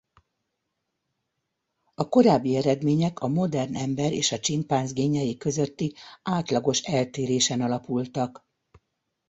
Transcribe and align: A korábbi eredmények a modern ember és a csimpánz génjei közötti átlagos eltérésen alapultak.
A 1.95 2.09
korábbi 2.09 2.55
eredmények 2.55 3.19
a 3.19 3.27
modern 3.27 3.75
ember 3.75 4.11
és 4.13 4.31
a 4.31 4.39
csimpánz 4.39 4.93
génjei 4.93 5.37
közötti 5.37 5.93
átlagos 6.23 6.81
eltérésen 6.81 7.61
alapultak. 7.61 8.45